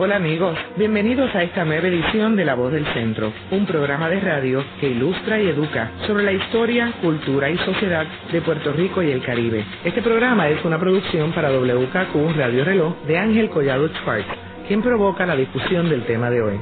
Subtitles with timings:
[0.00, 4.20] Hola amigos, bienvenidos a esta nueva edición de La Voz del Centro, un programa de
[4.20, 9.10] radio que ilustra y educa sobre la historia, cultura y sociedad de Puerto Rico y
[9.10, 9.64] el Caribe.
[9.82, 14.28] Este programa es una producción para WKQ Radio Reloj de Ángel Collado Schwartz,
[14.68, 16.60] quien provoca la difusión del tema de hoy.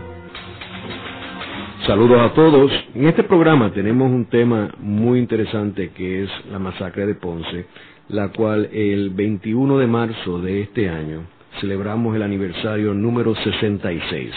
[1.86, 2.72] Saludos a todos.
[2.94, 7.66] En este programa tenemos un tema muy interesante que es la masacre de Ponce,
[8.08, 14.30] la cual el 21 de marzo de este año celebramos el aniversario número 66.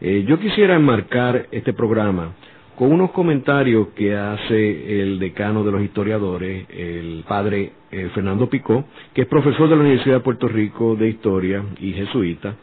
[0.00, 2.32] Eh, yo quisiera enmarcar este programa
[2.76, 8.84] con unos comentarios que hace el decano de los historiadores, el padre eh, Fernando Picó,
[9.14, 12.56] que es profesor de la Universidad de Puerto Rico de Historia y jesuita,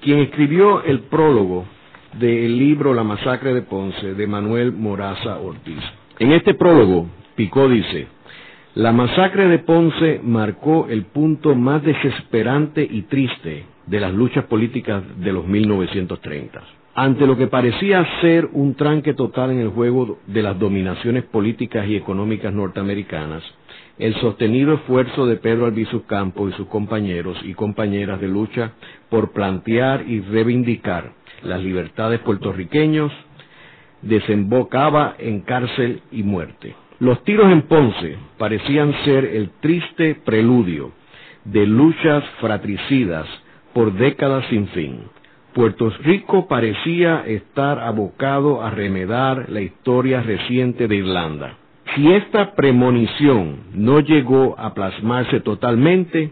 [0.00, 1.64] quien escribió el prólogo
[2.18, 5.82] del libro La masacre de Ponce de Manuel Moraza Ortiz.
[6.18, 7.06] En este prólogo,
[7.36, 8.08] Picó dice,
[8.74, 15.02] la masacre de Ponce marcó el punto más desesperante y triste de las luchas políticas
[15.18, 16.62] de los 1930.
[16.94, 21.86] Ante lo que parecía ser un tranque total en el juego de las dominaciones políticas
[21.86, 23.42] y económicas norteamericanas,
[23.98, 28.72] el sostenido esfuerzo de Pedro Albizu Campos y sus compañeros y compañeras de lucha
[29.10, 31.12] por plantear y reivindicar
[31.42, 33.12] las libertades puertorriqueños
[34.00, 36.74] desembocaba en cárcel y muerte.
[37.02, 40.92] Los tiros en Ponce parecían ser el triste preludio
[41.44, 43.26] de luchas fratricidas
[43.74, 45.00] por décadas sin fin.
[45.52, 51.56] Puerto Rico parecía estar abocado a remedar la historia reciente de Irlanda.
[51.96, 56.30] Si esta premonición no llegó a plasmarse totalmente,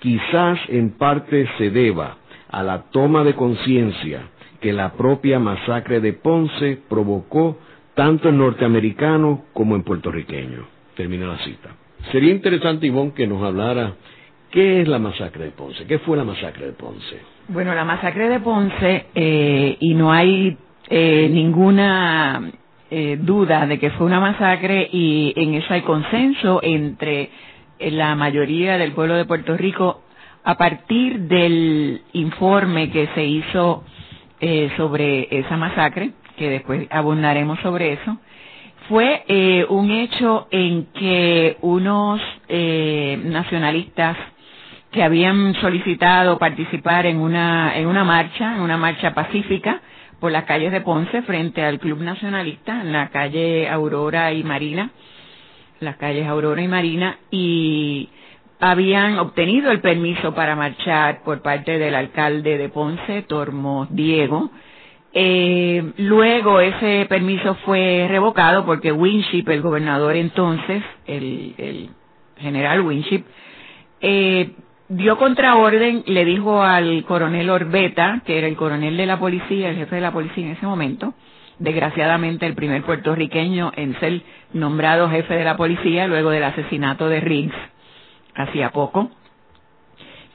[0.00, 2.16] quizás en parte se deba
[2.50, 4.22] a la toma de conciencia
[4.60, 7.56] que la propia masacre de Ponce provocó
[7.98, 10.68] tanto en norteamericano como en puertorriqueño.
[10.94, 11.70] Termina la cita.
[12.12, 13.94] Sería interesante, Ivonne, que nos hablara
[14.52, 17.20] qué es la masacre de Ponce, qué fue la masacre de Ponce.
[17.48, 20.56] Bueno, la masacre de Ponce, eh, y no hay
[20.88, 22.52] eh, ninguna
[22.88, 27.30] eh, duda de que fue una masacre y en eso hay consenso entre
[27.80, 30.02] la mayoría del pueblo de Puerto Rico
[30.44, 33.82] a partir del informe que se hizo
[34.76, 38.18] sobre esa masacre que después abundaremos sobre eso,
[38.88, 44.16] fue eh, un hecho en que unos eh, nacionalistas
[44.90, 49.82] que habían solicitado participar en una, en una marcha, en una marcha pacífica
[50.20, 54.90] por las calles de Ponce frente al Club Nacionalista, en la calle Aurora y Marina,
[55.80, 58.08] las calles Aurora y Marina, y
[58.58, 64.50] habían obtenido el permiso para marchar por parte del alcalde de Ponce, Tormos Diego,
[65.12, 71.90] eh, luego ese permiso fue revocado porque Winship, el gobernador entonces, el,
[72.36, 73.24] general Winship,
[74.00, 74.52] eh,
[74.88, 79.76] dio contraorden, le dijo al coronel Orbeta, que era el coronel de la policía, el
[79.76, 81.14] jefe de la policía en ese momento,
[81.58, 87.20] desgraciadamente el primer puertorriqueño en ser nombrado jefe de la policía luego del asesinato de
[87.20, 87.56] Riggs,
[88.34, 89.10] hacía poco,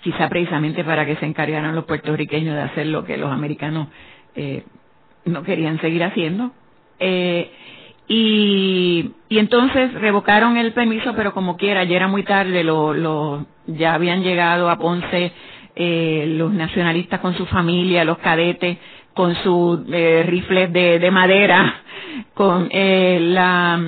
[0.02, 3.88] quizá precisamente para que se encargaran los puertorriqueños de hacer lo que los americanos
[4.36, 4.64] eh,
[5.26, 6.52] no querían seguir haciendo.
[7.00, 7.52] Eh,
[8.08, 13.94] y, entonces revocaron el permiso, pero como quiera, ya era muy tarde, lo, lo, ya
[13.94, 15.32] habían llegado a Ponce
[15.76, 18.78] eh, los nacionalistas con su familia, los cadetes
[19.14, 21.82] con sus eh, rifles de, de madera,
[22.34, 23.80] con eh, la,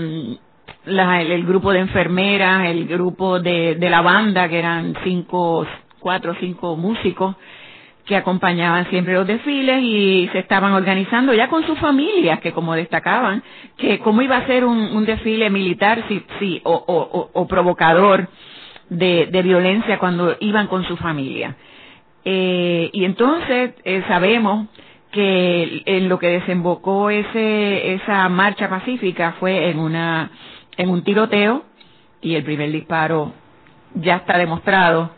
[0.85, 5.65] la, el, el, grupo de enfermeras, el grupo de, de la banda, que eran cinco,
[5.99, 7.35] cuatro o cinco músicos,
[8.05, 12.75] que acompañaban siempre los desfiles y se estaban organizando ya con sus familias, que como
[12.75, 13.43] destacaban,
[13.77, 18.29] que cómo iba a ser un, desfile militar sí, sí, o, o, provocador
[18.89, 21.55] de, de, violencia cuando iban con su familia.
[22.23, 24.67] Eh, y entonces eh, sabemos
[25.11, 30.29] que en lo que desembocó ese, esa marcha pacífica fue en una,
[30.77, 31.63] en un tiroteo
[32.21, 33.33] y el primer disparo
[33.95, 35.11] ya está demostrado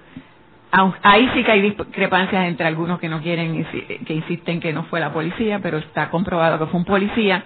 [0.71, 3.65] ahí sí que hay discrepancias entre algunos que no quieren,
[4.05, 7.43] que insisten que no fue la policía, pero está comprobado que fue un policía.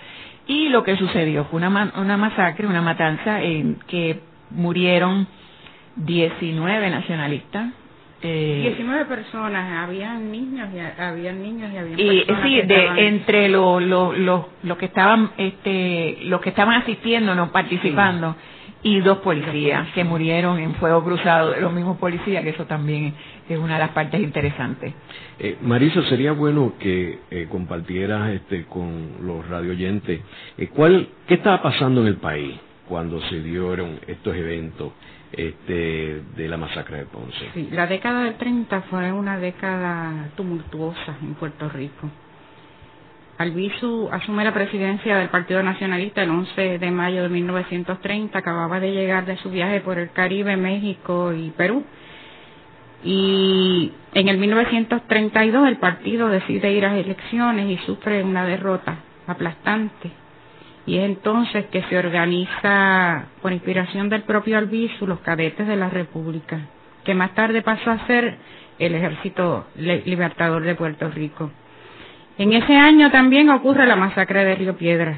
[0.48, 4.20] Y lo que sucedió fue una, una masacre, una matanza en que
[4.50, 5.28] murieron
[5.96, 7.74] 19 nacionalistas.
[8.24, 13.82] Eh, 19 personas, habían niños y habían niños y habían y sí, de, entre los
[13.82, 18.36] lo, lo, que estaban este los que estaban asistiendo, no participando
[18.84, 23.14] y dos policías que murieron en fuego cruzado de los mismos policías, que eso también
[23.48, 24.94] es una de las partes interesantes.
[25.40, 30.22] Eh, Marisa, sería bueno que eh, compartieras este, con los radioyentes
[30.58, 32.56] eh, cuál, qué estaba pasando en el país
[32.88, 34.92] cuando se dieron estos eventos
[35.32, 37.52] este, de la masacre de Ponce.
[37.54, 42.10] Sí, la década del 30 fue una década tumultuosa en Puerto Rico.
[43.42, 48.92] Albizu asume la presidencia del Partido Nacionalista el 11 de mayo de 1930, acababa de
[48.92, 51.84] llegar de su viaje por el Caribe, México y Perú.
[53.04, 60.12] Y en el 1932 el partido decide ir a elecciones y sufre una derrota aplastante.
[60.86, 65.90] Y es entonces que se organiza, por inspiración del propio Albizu, los cadetes de la
[65.90, 66.60] República,
[67.04, 68.38] que más tarde pasó a ser
[68.78, 71.52] el Ejército Libertador de Puerto Rico.
[72.38, 75.18] En ese año también ocurre la masacre de Río Piedras,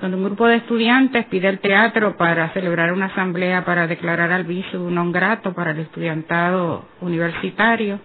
[0.00, 4.44] donde un grupo de estudiantes pide el teatro para celebrar una asamblea para declarar al
[4.44, 8.00] viso non grato para el estudiantado universitario.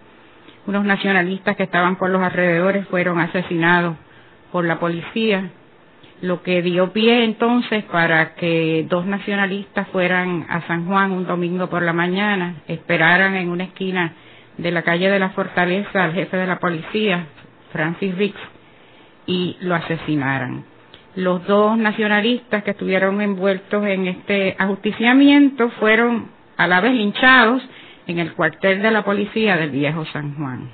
[0.68, 3.98] Unos nacionalistas que estaban por los alrededores fueron asesinados
[4.52, 5.50] por la policía,
[6.22, 11.68] lo que dio pie entonces para que dos nacionalistas fueran a San Juan un domingo
[11.70, 14.14] por la mañana, esperaran en una esquina
[14.58, 17.28] de la calle de la Fortaleza al jefe de la policía,
[17.76, 18.40] Francis Ricks,
[19.28, 20.64] y lo asesinaran.
[21.16, 27.62] Los dos nacionalistas que estuvieron envueltos en este ajusticiamiento fueron a la vez linchados
[28.08, 30.70] en el cuartel de la policía del viejo San Juan.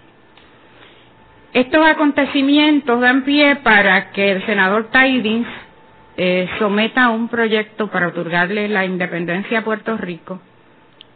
[1.54, 5.48] Estos acontecimientos dan pie para que el senador Tidings
[6.18, 10.40] eh, someta un proyecto para otorgarle la independencia a Puerto Rico,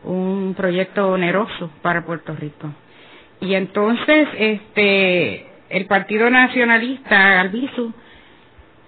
[0.03, 2.71] un proyecto oneroso para Puerto Rico.
[3.39, 7.91] Y entonces, este, el Partido Nacionalista, Albizu,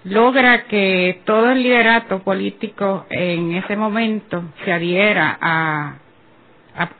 [0.04, 5.96] logra que todo el liderato político en ese momento se adhiera a,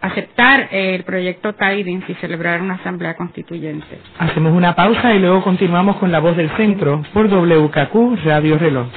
[0.02, 3.98] aceptar el proyecto Tidings y celebrar una asamblea constituyente.
[4.18, 8.88] Hacemos una pausa y luego continuamos con la voz del centro por WKQ Radio Reloj.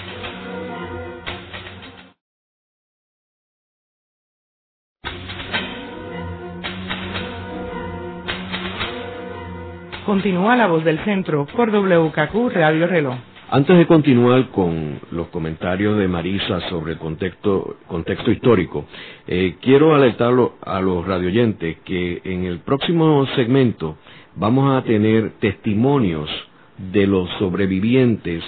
[10.06, 13.15] Continúa la voz del centro por WKQ Radio Reloj.
[13.51, 18.86] Antes de continuar con los comentarios de Marisa sobre el contexto, contexto histórico,
[19.27, 23.98] eh, quiero alertarlo a los radioyentes que en el próximo segmento
[24.36, 26.30] vamos a tener testimonios
[26.77, 28.44] de los sobrevivientes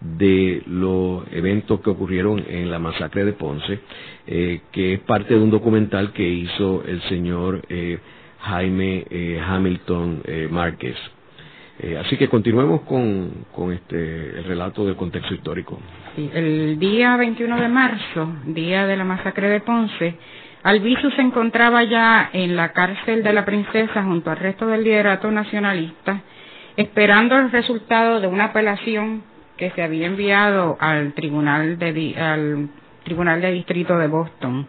[0.00, 3.78] de los eventos que ocurrieron en la masacre de Ponce,
[4.26, 7.98] eh, que es parte de un documental que hizo el señor eh,
[8.40, 10.96] Jaime eh, Hamilton eh, Márquez.
[11.78, 15.78] Eh, así que continuemos con, con este, el relato del contexto histórico.
[16.16, 20.16] El día 21 de marzo, día de la masacre de Ponce,
[20.62, 25.30] Albizu se encontraba ya en la cárcel de la princesa junto al resto del liderato
[25.30, 26.22] nacionalista,
[26.76, 29.22] esperando el resultado de una apelación
[29.56, 32.68] que se había enviado al tribunal de, al
[33.04, 34.66] tribunal de distrito de Boston.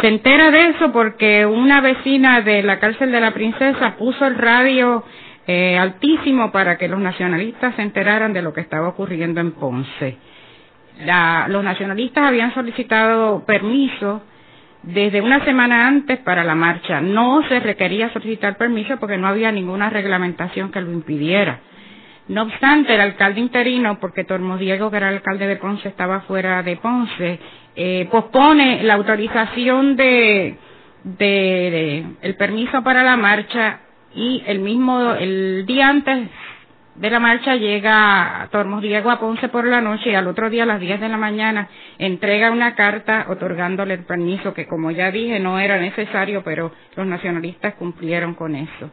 [0.00, 4.36] Se entera de eso porque una vecina de la cárcel de la princesa puso el
[4.36, 5.04] radio
[5.46, 10.18] eh, altísimo para que los nacionalistas se enteraran de lo que estaba ocurriendo en Ponce.
[11.48, 14.22] Los nacionalistas habían solicitado permiso
[14.82, 17.00] desde una semana antes para la marcha.
[17.00, 21.60] No se requería solicitar permiso porque no había ninguna reglamentación que lo impidiera.
[22.28, 26.62] No obstante, el alcalde interino, porque Tormo Diego, que era alcalde de Ponce, estaba fuera
[26.62, 27.38] de Ponce,
[27.76, 30.56] eh, pospone la autorización de,
[32.22, 33.80] el permiso para la marcha
[34.14, 36.30] y el mismo, el día antes
[36.94, 40.62] de la marcha llega Tormos Diego a Ponce por la noche y al otro día
[40.62, 45.10] a las 10 de la mañana entrega una carta otorgándole el permiso que como ya
[45.10, 48.90] dije no era necesario pero los nacionalistas cumplieron con eso.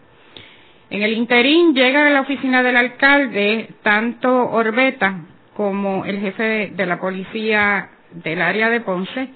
[0.90, 5.22] En el interín llega a la oficina del alcalde tanto Orbeta
[5.56, 9.30] como el jefe de la policía del área de Ponce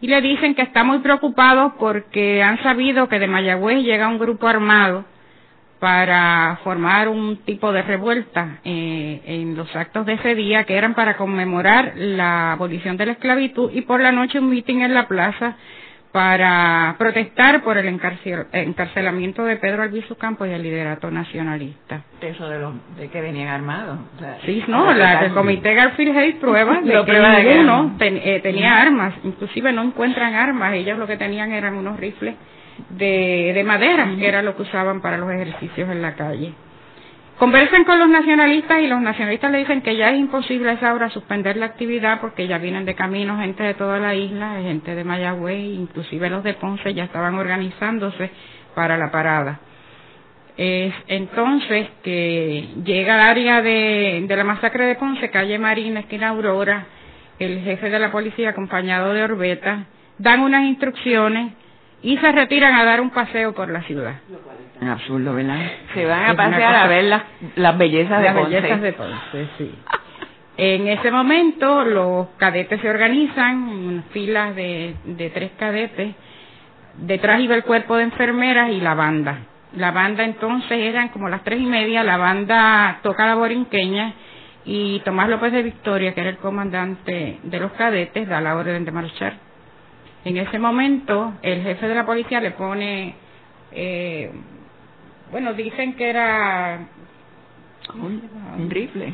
[0.00, 4.18] y le dicen que está muy preocupado porque han sabido que de Mayagüez llega un
[4.18, 5.04] grupo armado
[5.80, 10.94] para formar un tipo de revuelta eh, en los actos de ese día que eran
[10.94, 15.08] para conmemorar la abolición de la esclavitud y por la noche un mitin en la
[15.08, 15.56] plaza
[16.14, 22.02] para protestar por el encarcelamiento de Pedro Albizu Campos y el liderato nacionalista.
[22.20, 23.98] Eso de, los, de que venían armados.
[24.46, 29.72] sí, no, la, el comité Garfield Hayes prueba de que ninguno eh, tenía armas, inclusive
[29.72, 32.36] no encuentran armas, ellos lo que tenían eran unos rifles
[32.90, 36.54] de, de madera, que era lo que usaban para los ejercicios en la calle.
[37.38, 40.94] Conversan con los nacionalistas y los nacionalistas le dicen que ya es imposible a esa
[40.94, 44.94] hora suspender la actividad porque ya vienen de camino gente de toda la isla, gente
[44.94, 48.30] de Mayagüez, inclusive los de Ponce ya estaban organizándose
[48.76, 49.58] para la parada.
[50.56, 56.28] Es entonces que llega al área de, de la masacre de Ponce, calle Marina, esquina
[56.28, 56.86] Aurora,
[57.40, 59.86] el jefe de la policía acompañado de Orbeta,
[60.18, 61.52] dan unas instrucciones
[62.00, 64.20] y se retiran a dar un paseo por la ciudad.
[64.80, 65.60] Es absurdo, ¿verdad?
[65.94, 67.22] Se van a pasear a ver las,
[67.56, 68.54] las bellezas de las Ponce.
[68.54, 69.74] bellezas de Ponce, sí.
[70.56, 76.14] En ese momento los cadetes se organizan en filas de, de tres cadetes.
[76.96, 79.38] Detrás iba el cuerpo de enfermeras y la banda.
[79.76, 84.12] La banda entonces eran como las tres y media, la banda toca la borinqueña
[84.64, 88.84] y Tomás López de Victoria, que era el comandante de los cadetes, da la orden
[88.84, 89.34] de marchar.
[90.24, 93.16] En ese momento el jefe de la policía le pone,
[93.72, 94.30] eh,
[95.30, 96.78] bueno, dicen que era...
[97.94, 98.22] Un,
[98.58, 99.12] un rifle.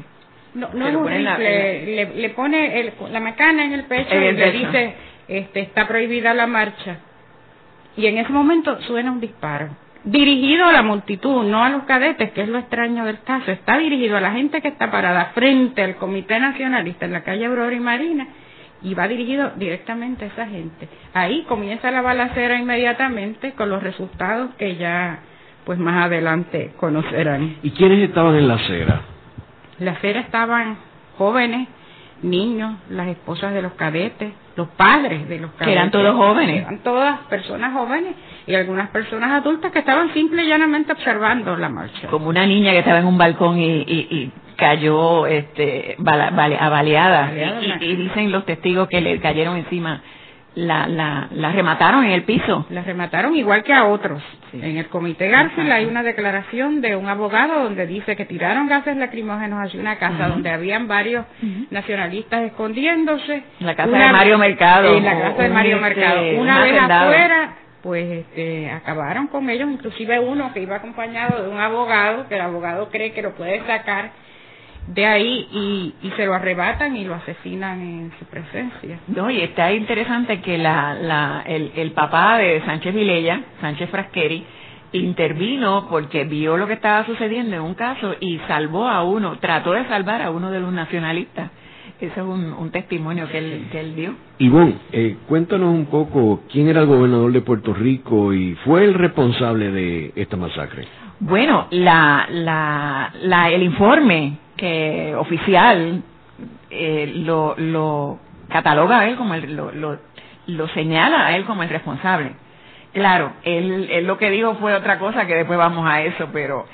[0.54, 4.12] No, no es un la- rifle, le, le pone el- la macana en el pecho
[4.14, 4.58] En y le pecho.
[4.66, 4.94] dice,
[5.28, 6.98] este, está prohibida la marcha.
[7.96, 9.68] Y en ese momento suena un disparo.
[10.04, 13.50] Dirigido a la multitud, no a los cadetes, que es lo extraño del caso.
[13.50, 17.44] Está dirigido a la gente que está parada frente al Comité Nacionalista en la calle
[17.46, 18.26] Aurora y Marina
[18.82, 20.88] y va dirigido directamente a esa gente.
[21.12, 25.18] Ahí comienza la balacera inmediatamente con los resultados que ya
[25.64, 27.56] pues más adelante conocerán.
[27.62, 29.00] ¿Y quiénes estaban en la acera?
[29.78, 30.76] La acera estaban
[31.16, 31.68] jóvenes,
[32.22, 35.66] niños, las esposas de los cadetes, los padres de los cadetes.
[35.66, 36.62] Que eran todos jóvenes.
[36.62, 38.14] Eran todas personas jóvenes
[38.46, 42.08] y algunas personas adultas que estaban simple y llanamente observando la marcha.
[42.08, 46.58] Como una niña que estaba en un balcón y, y, y cayó este, bala- bale-
[46.60, 47.26] abaleada.
[47.28, 50.02] Baleada, Y, y- y dicen los testigos que le cayeron encima,
[50.56, 52.66] la, la, la remataron en el piso.
[52.70, 54.22] Las remataron igual que a otros.
[54.50, 54.58] Sí.
[54.62, 58.96] En el comité Garfield hay una declaración de un abogado donde dice que tiraron gases
[58.96, 61.24] lacrimógenos hacia una casa donde habían varios
[61.70, 63.42] nacionalistas escondiéndose.
[63.60, 64.96] La casa Una- de Mario Mercado.
[64.96, 66.22] En la casa de Mario este, Mercado.
[66.32, 67.52] un Una vez afuera,
[67.82, 72.40] pues este, acabaron con ellos, inclusive uno que iba acompañado de un abogado, que el
[72.40, 74.10] abogado cree que lo puede sacar
[74.86, 78.98] de ahí y, y se lo arrebatan y lo asesinan en su presencia.
[79.08, 84.44] No, y está interesante que la, la, el, el papá de Sánchez Vilella, Sánchez Frasqueri,
[84.92, 89.72] intervino porque vio lo que estaba sucediendo en un caso y salvó a uno, trató
[89.72, 91.50] de salvar a uno de los nacionalistas.
[92.00, 94.14] Ese es un, un testimonio que él, que él dio.
[94.38, 98.94] Ivonne, eh, cuéntanos un poco quién era el gobernador de Puerto Rico y fue el
[98.94, 100.86] responsable de esta masacre.
[101.20, 106.02] Bueno, la, la, la, el informe que oficial
[106.70, 109.98] eh, lo, lo cataloga a él como el, lo, lo,
[110.46, 112.32] lo señala a él como el responsable.
[112.92, 116.66] Claro, él, él lo que dijo fue otra cosa que después vamos a eso, pero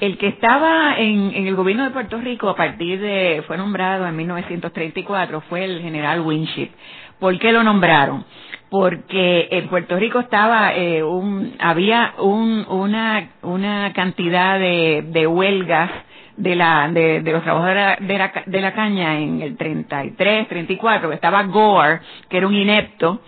[0.00, 4.06] el que estaba en, en el gobierno de Puerto Rico a partir de, fue nombrado
[4.06, 6.70] en 1934, fue el general Winship.
[7.18, 8.24] ¿Por qué lo nombraron?
[8.70, 15.90] Porque en Puerto Rico estaba, eh, un, había un, una, una cantidad de, de huelgas
[16.36, 21.12] de la de, de los trabajadores de la, de la caña en el 33, 34,
[21.12, 23.20] estaba Gore, que era un inepto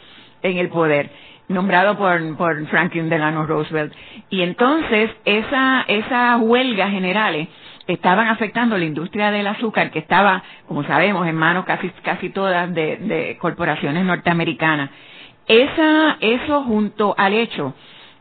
[0.43, 1.11] en el poder,
[1.49, 3.93] nombrado por, por Franklin Delano Roosevelt.
[4.31, 7.49] Y entonces esa, esas huelgas generales
[7.87, 12.73] estaban afectando la industria del azúcar, que estaba, como sabemos, en manos casi, casi todas
[12.75, 14.91] de, de corporaciones norteamericanas.
[15.47, 17.75] Esa, eso junto al hecho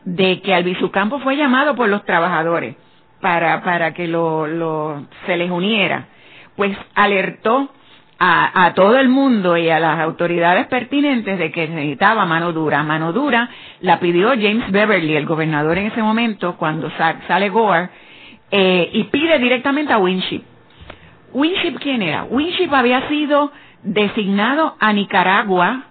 [0.04, 2.76] de que Albizucampo fue llamado por los trabajadores
[3.20, 6.06] para, para que lo, lo, se les uniera,
[6.56, 7.70] pues alertó
[8.18, 12.82] a, a todo el mundo y a las autoridades pertinentes de que necesitaba mano dura.
[12.82, 13.48] Mano dura
[13.80, 17.88] la pidió James Beverly, el gobernador en ese momento, cuando sa- sale Gore,
[18.50, 20.42] eh, y pide directamente a Winship.
[21.32, 22.24] Winship, ¿quién era?
[22.24, 23.50] Winship había sido
[23.82, 25.82] designado a Nicaragua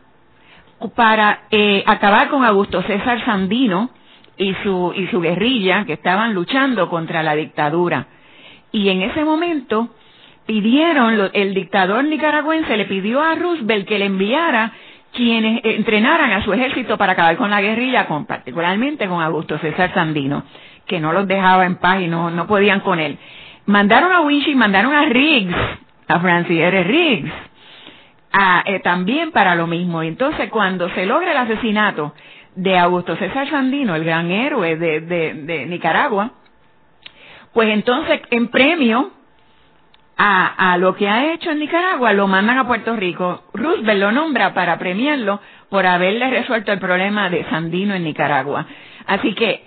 [0.96, 3.90] para eh, acabar con Augusto César Sandino
[4.38, 8.08] y su, y su guerrilla que estaban luchando contra la dictadura.
[8.72, 9.90] Y en ese momento
[10.46, 14.74] pidieron, el dictador nicaragüense le pidió a Roosevelt que le enviara
[15.14, 19.94] quienes entrenaran a su ejército para acabar con la guerrilla, con, particularmente con Augusto César
[19.94, 20.44] Sandino,
[20.86, 23.18] que no los dejaba en paz y no, no podían con él.
[23.66, 25.56] Mandaron a Winchie, mandaron a Riggs,
[26.08, 26.84] a Francis R.
[26.84, 27.32] Riggs,
[28.32, 30.04] a, eh, también para lo mismo.
[30.04, 32.14] Entonces cuando se logra el asesinato
[32.56, 36.32] de Augusto César Sandino, el gran héroe de, Nicaragua,
[37.54, 39.12] pues entonces en premio
[40.18, 43.44] a, a lo que ha hecho en Nicaragua lo mandan a Puerto Rico.
[43.54, 48.66] Roosevelt lo nombra para premiarlo por haberle resuelto el problema de Sandino en Nicaragua.
[49.08, 49.64] Así que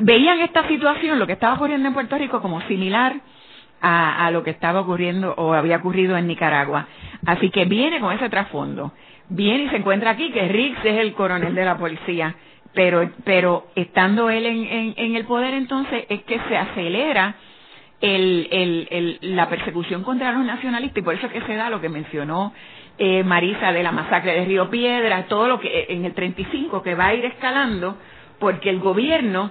[0.00, 3.16] veían esta situación, lo que estaba ocurriendo en Puerto Rico, como similar
[3.82, 6.86] a, a lo que estaba ocurriendo o había ocurrido en Nicaragua.
[7.26, 8.92] Así que viene con ese trasfondo.
[9.30, 12.34] Viene y se encuentra aquí que Riggs es el coronel de la policía.
[12.74, 17.34] Pero, pero estando él en, en, el poder entonces es que se acelera
[18.00, 18.48] el,
[18.90, 21.88] el, la persecución contra los nacionalistas, y por eso es que se da lo que
[21.88, 22.52] mencionó
[22.98, 26.82] eh, Marisa de la masacre de Río Piedra, todo lo que eh, en el 35
[26.82, 27.96] que va a ir escalando,
[28.38, 29.50] porque el gobierno,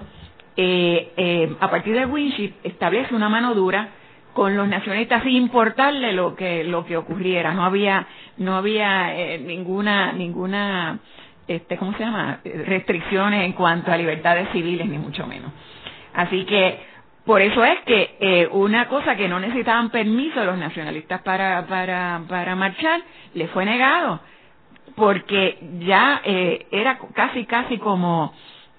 [0.56, 3.88] eh, eh, a partir de Winship, establece una mano dura
[4.32, 7.52] con los nacionalistas sin importarle lo que lo que ocurriera.
[7.54, 8.06] No había
[8.38, 10.98] no había eh, ninguna ninguna
[11.46, 15.52] este cómo se llama restricciones en cuanto a libertades civiles ni mucho menos.
[16.14, 16.78] Así que
[17.24, 22.22] por eso es que eh, una cosa que no necesitaban permiso los nacionalistas para para
[22.28, 23.00] para marchar
[23.34, 24.20] le fue negado
[24.96, 28.32] porque ya eh, era casi casi como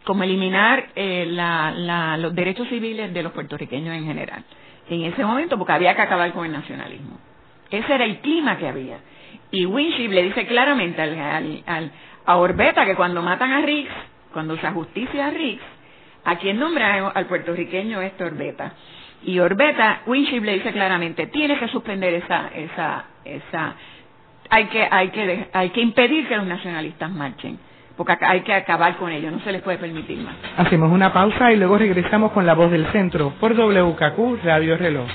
[0.04, 4.44] como eliminar eh, la, la, los derechos civiles de los puertorriqueños en general
[4.96, 7.18] en ese momento porque había que acabar con el nacionalismo.
[7.70, 8.98] Ese era el clima que había.
[9.52, 11.92] Y Winship le dice claramente al,
[12.26, 13.92] a Orbeta que cuando matan a Riggs,
[14.34, 15.64] cuando se justicia a Riggs,
[16.26, 18.74] ¿a quién nombra al puertorriqueño este Orbeta?
[19.24, 23.76] Y Orbeta, Winship le dice claramente, tiene que suspender esa, esa, esa,
[24.50, 27.60] hay que, hay que, hay que impedir que los nacionalistas marchen
[28.04, 30.36] porque hay que acabar con ello, no se les puede permitir más.
[30.58, 35.08] Hacemos una pausa y luego regresamos con la voz del centro por WKQ Radio Reloj.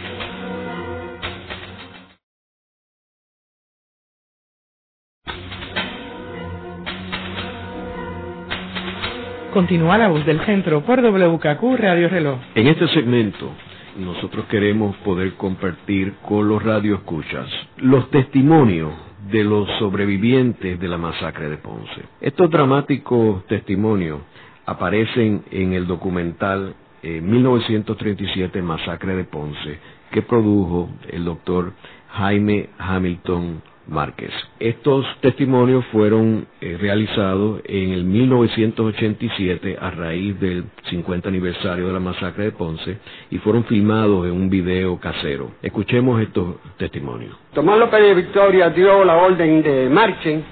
[9.52, 12.38] Continúa la voz del centro por WKQ Radio Reloj.
[12.54, 13.50] En este segmento
[13.98, 18.92] nosotros queremos poder compartir con los radioescuchas los testimonios
[19.30, 22.02] de los sobrevivientes de la masacre de Ponce.
[22.20, 24.20] Estos dramáticos testimonios
[24.66, 29.78] aparecen en el documental 1937 Masacre de Ponce
[30.10, 31.72] que produjo el doctor
[32.10, 34.30] Jaime Hamilton Márquez.
[34.58, 42.00] Estos testimonios fueron eh, realizados en el 1987 a raíz del 50 aniversario de la
[42.00, 42.98] masacre de Ponce
[43.30, 45.52] y fueron filmados en un video casero.
[45.62, 47.36] Escuchemos estos testimonios.
[47.54, 50.44] Tomás López de Victoria dio la orden de marchen,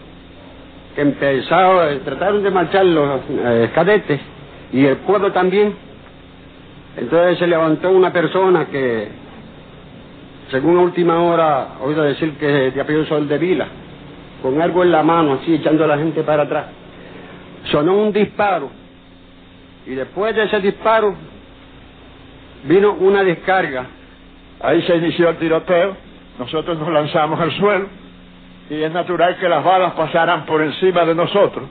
[0.94, 4.20] que empezaron, trataron de marchar los eh, cadetes
[4.72, 5.74] y el pueblo también.
[6.96, 9.23] Entonces se levantó una persona que
[10.54, 13.66] según última hora, oído decir que de apellido Sol de Vila,
[14.40, 16.66] con algo en la mano, así echando a la gente para atrás.
[17.72, 18.70] Sonó un disparo,
[19.84, 21.12] y después de ese disparo
[22.68, 23.86] vino una descarga.
[24.60, 25.96] Ahí se inició el tiroteo,
[26.38, 27.88] nosotros nos lanzamos al suelo,
[28.70, 31.64] y es natural que las balas pasaran por encima de nosotros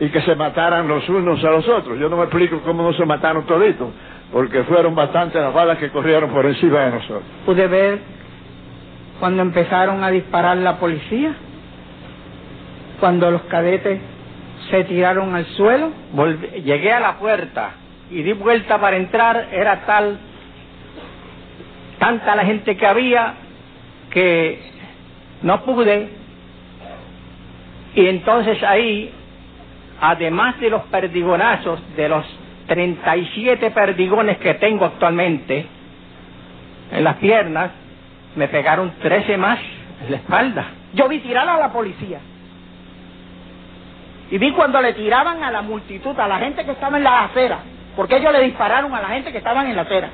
[0.00, 1.96] y que se mataran los unos a los otros.
[1.96, 3.90] Yo no me explico cómo no se mataron toditos
[4.32, 7.22] porque fueron bastantes las balas que corrieron por encima de nosotros.
[7.44, 7.98] Pude ver
[9.18, 11.34] cuando empezaron a disparar la policía,
[13.00, 14.00] cuando los cadetes
[14.70, 15.90] se tiraron al suelo.
[16.64, 17.72] llegué a la puerta
[18.10, 20.18] y di vuelta para entrar, era tal,
[21.98, 23.34] tanta la gente que había
[24.10, 24.60] que
[25.42, 26.08] no pude.
[27.94, 29.12] Y entonces ahí,
[30.00, 32.24] además de los perdigonazos, de los
[32.70, 35.66] 37 perdigones que tengo actualmente
[36.92, 37.72] en las piernas,
[38.36, 39.58] me pegaron 13 más
[40.04, 40.66] en la espalda.
[40.94, 42.20] Yo vi tirar a la policía.
[44.30, 47.24] Y vi cuando le tiraban a la multitud, a la gente que estaba en la
[47.24, 47.58] acera,
[47.96, 50.10] porque ellos le dispararon a la gente que estaban en la acera.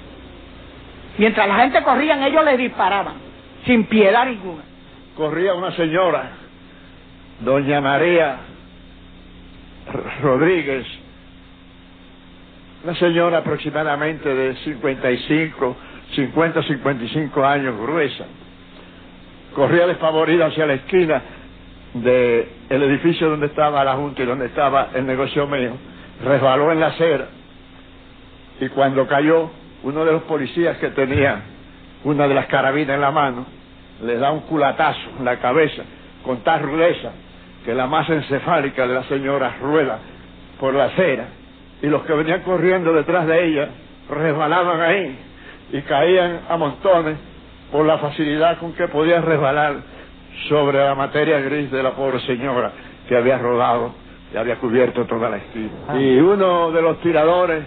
[1.18, 3.16] Mientras la gente corrían, ellos le disparaban,
[3.66, 4.62] sin piedad ninguna.
[5.14, 6.30] Corría una señora,
[7.40, 8.36] doña María
[10.22, 10.86] Rodríguez,
[12.84, 15.76] una señora aproximadamente de 55,
[16.14, 18.24] 50, 55 años, gruesa.
[19.54, 21.22] Corría desfavorida hacia la esquina
[21.94, 25.72] del edificio donde estaba la Junta y donde estaba el negocio mío.
[26.22, 27.28] Resbaló en la acera
[28.60, 29.50] y cuando cayó,
[29.82, 31.42] uno de los policías que tenía
[32.04, 33.46] una de las carabinas en la mano
[34.02, 35.82] le da un culatazo en la cabeza
[36.24, 37.12] con tal rudeza
[37.64, 39.98] que la masa encefálica de la señora rueda
[40.58, 41.28] por la acera
[41.82, 43.68] y los que venían corriendo detrás de ella
[44.08, 45.18] resbalaban ahí
[45.72, 47.16] y caían a montones
[47.70, 49.76] por la facilidad con que podían resbalar
[50.48, 52.72] sobre la materia gris de la pobre señora
[53.08, 53.92] que había rodado
[54.32, 55.70] y había cubierto toda la esquina.
[55.88, 55.98] Ah.
[55.98, 57.64] Y uno de los tiradores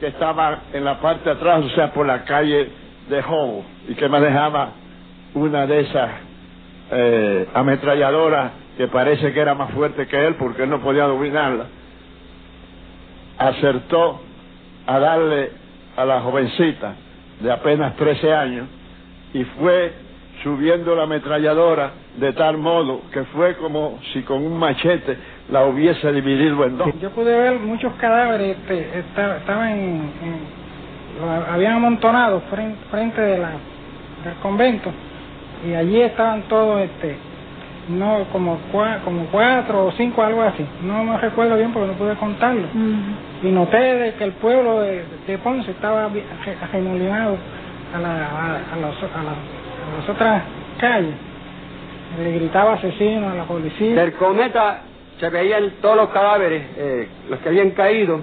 [0.00, 2.68] que estaba en la parte de atrás, o sea, por la calle
[3.08, 4.70] de Howe, y que manejaba
[5.34, 6.10] una de esas
[6.90, 11.66] eh, ametralladoras que parece que era más fuerte que él porque él no podía dominarla
[13.48, 14.20] acertó
[14.86, 15.50] a darle
[15.96, 16.94] a la jovencita
[17.40, 18.66] de apenas 13 años
[19.34, 19.92] y fue
[20.42, 25.16] subiendo la ametralladora de tal modo que fue como si con un machete
[25.50, 26.88] la hubiese dividido en dos.
[27.00, 28.98] Yo pude ver muchos cadáveres, este,
[29.38, 30.10] estaban
[31.50, 33.50] habían amontonado frente, frente de la,
[34.24, 34.90] del convento
[35.66, 37.16] y allí estaban todos este
[37.88, 38.58] no como
[39.04, 40.64] como cuatro o cinco algo así.
[40.82, 42.66] No me recuerdo bien porque no pude contarlo.
[43.42, 45.04] Y noté de que el pueblo de,
[45.42, 46.08] Ponce estaba
[46.62, 47.36] agemolinado
[47.94, 49.22] a, la, a, a, los, a,
[49.98, 50.42] las otras
[50.78, 51.14] calles.
[52.22, 53.94] Le gritaba asesino a la policía.
[53.94, 54.82] Del cometa
[55.18, 58.20] se veían todos los cadáveres eh, los que habían caído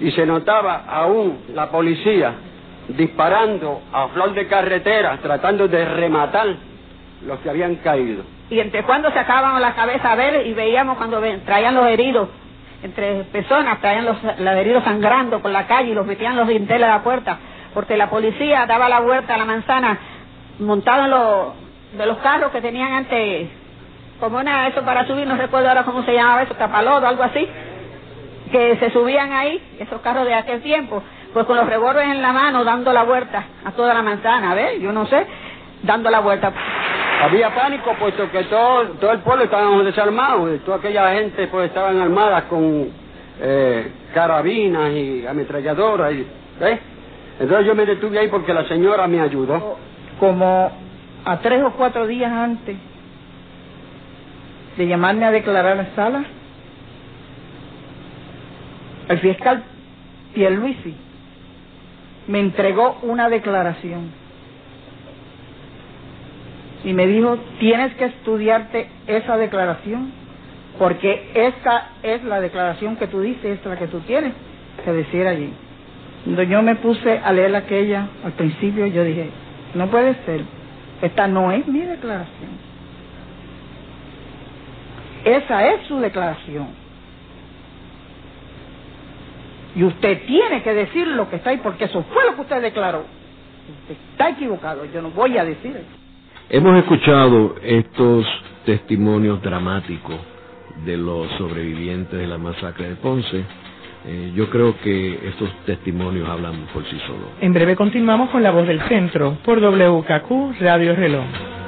[0.00, 2.32] y se notaba aún la policía
[2.88, 6.46] disparando a flor de carretera tratando de rematar
[7.26, 11.22] los que habían caído y entre cuando sacábamos la cabeza a ver y veíamos cuando
[11.44, 12.28] traían los heridos,
[12.82, 14.16] entre personas traían los,
[14.56, 17.38] heridos sangrando por la calle y los metían los dinteles a la puerta,
[17.72, 19.98] porque la policía daba la vuelta a la manzana
[20.58, 21.54] montado en los,
[21.96, 23.48] de los carros que tenían antes,
[24.18, 27.46] como era eso para subir, no recuerdo ahora cómo se llamaba eso, tapalodo, algo así,
[28.50, 32.32] que se subían ahí, esos carros de aquel tiempo, pues con los revólveres en la
[32.32, 34.80] mano dando la vuelta a toda la manzana, ¿ves?
[34.80, 35.24] Yo no sé,
[35.82, 36.52] dando la vuelta.
[37.22, 42.00] Había pánico puesto que todo, todo el pueblo estaba desarmado, toda aquella gente pues estaban
[42.00, 42.88] armadas con
[43.40, 46.14] eh, carabinas y ametralladoras.
[46.14, 46.26] Y,
[47.38, 49.76] Entonces yo me detuve ahí porque la señora me ayudó.
[50.18, 50.72] Como
[51.24, 52.76] a tres o cuatro días antes
[54.76, 56.24] de llamarme a declarar la sala,
[59.08, 59.62] el fiscal
[60.32, 60.94] Pierluisi
[62.28, 64.19] me entregó una declaración
[66.84, 70.12] y me dijo, tienes que estudiarte esa declaración,
[70.78, 74.32] porque esta es la declaración que tú dices, esta es la que tú tienes
[74.84, 75.52] que decir allí.
[76.24, 79.30] Cuando yo me puse a leer aquella, al principio yo dije,
[79.74, 80.42] no puede ser,
[81.02, 82.70] esta no es mi declaración.
[85.24, 86.68] Esa es su declaración.
[89.76, 92.62] Y usted tiene que decir lo que está ahí, porque eso fue lo que usted
[92.62, 93.04] declaró.
[93.82, 95.99] Usted está equivocado, yo no voy a decir eso.
[96.52, 98.26] Hemos escuchado estos
[98.66, 100.16] testimonios dramáticos
[100.84, 103.44] de los sobrevivientes de la masacre de Ponce.
[104.04, 107.28] Eh, yo creo que estos testimonios hablan por sí solos.
[107.40, 111.59] En breve continuamos con La Voz del Centro por WKQ Radio Reloj.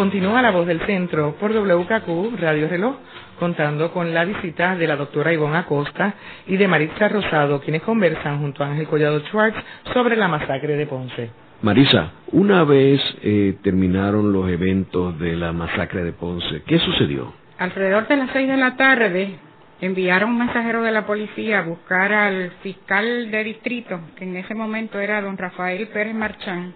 [0.00, 2.96] Continúa la voz del centro por WKQ Radio Reloj,
[3.38, 6.14] contando con la visita de la doctora Ivonne Acosta
[6.46, 9.58] y de Marisa Rosado, quienes conversan junto a Ángel Collado Schwartz
[9.92, 11.28] sobre la masacre de Ponce.
[11.60, 17.34] Marisa, una vez eh, terminaron los eventos de la masacre de Ponce, ¿qué sucedió?
[17.58, 19.34] Alrededor de las seis de la tarde
[19.82, 24.54] enviaron un mensajero de la policía a buscar al fiscal de distrito, que en ese
[24.54, 26.72] momento era don Rafael Pérez Marchán,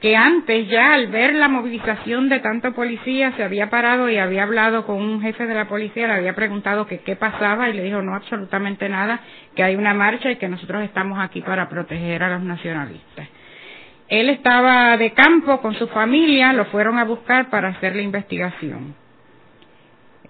[0.00, 4.44] que antes ya al ver la movilización de tanto policía se había parado y había
[4.44, 7.82] hablado con un jefe de la policía, le había preguntado que qué pasaba y le
[7.82, 9.20] dijo no absolutamente nada,
[9.54, 13.28] que hay una marcha y que nosotros estamos aquí para proteger a los nacionalistas.
[14.08, 18.94] Él estaba de campo con su familia, lo fueron a buscar para hacer la investigación.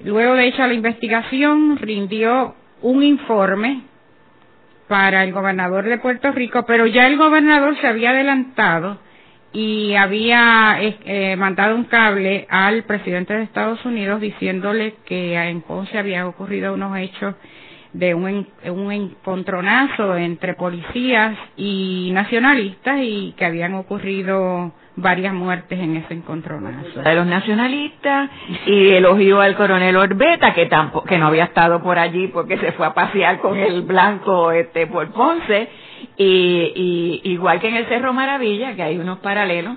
[0.02, 3.83] Luego de hecha la investigación, rindió un informe
[4.88, 8.98] para el gobernador de Puerto Rico, pero ya el gobernador se había adelantado
[9.52, 15.98] y había eh, mandado un cable al presidente de Estados Unidos diciéndole que en Ponce
[15.98, 17.34] había ocurrido unos hechos
[17.92, 25.96] de un, un encontronazo entre policías y nacionalistas y que habían ocurrido varias muertes en
[25.96, 27.02] ese encontronazo.
[27.02, 28.30] De los nacionalistas
[28.66, 32.72] y elogió al coronel Orbeta que tampoco que no había estado por allí porque se
[32.72, 35.68] fue a pasear con el blanco este por Ponce
[36.16, 39.76] y, igual que en el Cerro Maravilla, que hay unos paralelos,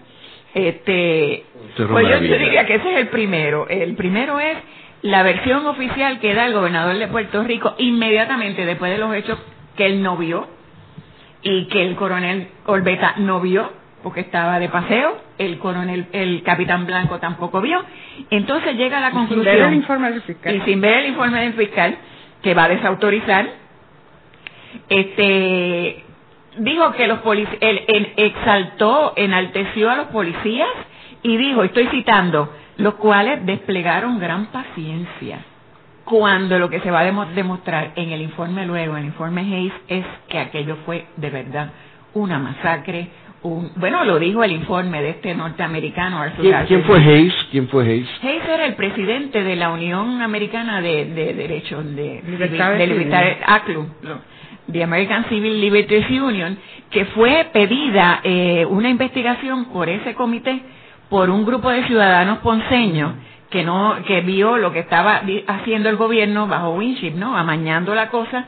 [0.53, 3.67] este, pues yo, diría que ese es el primero.
[3.67, 4.57] El primero es
[5.01, 9.39] la versión oficial que da el gobernador de Puerto Rico inmediatamente después de los hechos
[9.75, 10.47] que él no vio
[11.41, 13.71] y que el coronel Orbeta no vio
[14.03, 17.83] porque estaba de paseo, el coronel, el capitán Blanco tampoco vio.
[18.29, 19.45] Entonces llega a la conclusión.
[19.45, 20.55] Sin ver el informe del fiscal.
[20.55, 21.97] Y sin ver el informe del fiscal,
[22.43, 23.47] que va a desautorizar,
[24.89, 26.03] este,
[26.57, 30.69] dijo que los policías, él, exaltó, enalteció a los policías
[31.21, 35.39] y dijo, estoy citando, los cuales desplegaron gran paciencia.
[36.05, 39.73] Cuando lo que se va a demostrar en el informe luego, en el informe Hayes,
[39.87, 41.71] es que aquello fue de verdad
[42.13, 43.07] una masacre.
[43.41, 46.23] Un, bueno, lo dijo el informe de este norteamericano
[46.67, 47.33] ¿Quién, fue Hayes?
[47.51, 48.09] ¿Quién fue Hayes?
[48.21, 53.37] Hayes era el presidente de la Unión Americana de, Derechos de, de, de, de,
[54.71, 56.57] the American Civil Liberties Union,
[56.89, 60.61] que fue pedida eh, una investigación por ese comité
[61.09, 63.13] por un grupo de ciudadanos ponceños
[63.49, 67.37] que no que vio lo que estaba haciendo el gobierno bajo Winship, ¿no?
[67.37, 68.47] Amañando la cosa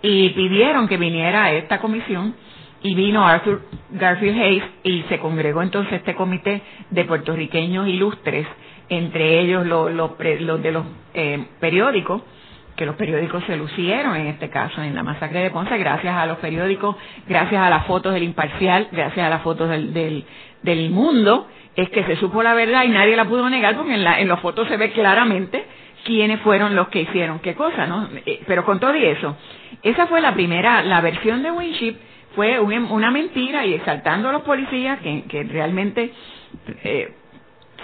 [0.00, 2.34] y pidieron que viniera a esta comisión
[2.82, 8.46] y vino Arthur Garfield Hayes y se congregó entonces este comité de puertorriqueños ilustres,
[8.88, 12.22] entre ellos los, los, de los eh, periódicos,
[12.76, 16.26] que los periódicos se lucieron en este caso, en la masacre de Ponce, gracias a
[16.26, 20.24] los periódicos, gracias a las fotos del imparcial, gracias a las fotos del, del,
[20.62, 24.04] del mundo, es que se supo la verdad y nadie la pudo negar porque en,
[24.04, 25.64] la, en las fotos se ve claramente
[26.04, 28.08] quiénes fueron los que hicieron qué cosa, ¿no?
[28.24, 29.36] Eh, pero con todo y eso,
[29.82, 31.96] esa fue la primera, la versión de Winship
[32.34, 36.12] fue una mentira y exaltando a los policías que, que realmente
[36.84, 37.14] eh,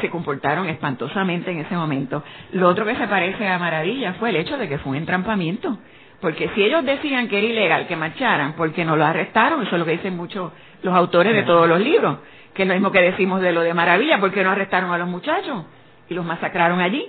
[0.00, 2.22] se comportaron espantosamente en ese momento.
[2.52, 5.78] Lo otro que se parece a Maravilla fue el hecho de que fue un entrampamiento.
[6.20, 9.62] Porque si ellos decían que era ilegal que marcharan, porque no lo arrestaron?
[9.62, 10.52] Eso es lo que dicen muchos
[10.82, 12.18] los autores de todos los libros.
[12.54, 15.08] Que es lo mismo que decimos de lo de Maravilla, porque no arrestaron a los
[15.08, 15.64] muchachos
[16.08, 17.06] y los masacraron allí.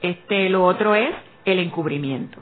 [0.00, 1.10] Este, lo otro es
[1.44, 2.40] el encubrimiento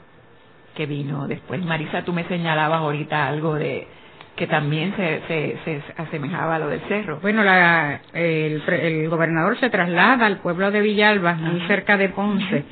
[0.75, 1.63] que vino después.
[1.63, 3.87] Marisa, tú me señalabas ahorita algo de
[4.35, 7.19] que también se, se, se, asemejaba a lo del cerro.
[7.21, 12.63] Bueno, la, el, el, gobernador se traslada al pueblo de Villalba, muy cerca de Ponce,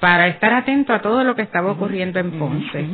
[0.00, 2.86] para estar atento a todo lo que estaba ocurriendo en Ponce.